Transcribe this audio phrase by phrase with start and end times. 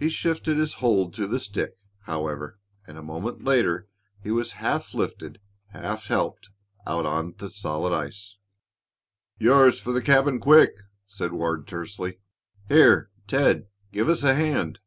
[0.00, 1.74] He shifted his hold to the stick,
[2.04, 3.86] however, and a moment later
[4.22, 6.48] he was half lifted, half helped
[6.86, 8.38] out on the solid ice.
[9.36, 10.72] "Yours for the cabin, quick!"
[11.04, 12.16] said Ward, tersely.
[12.70, 14.78] "Here, Ted, give us a hand."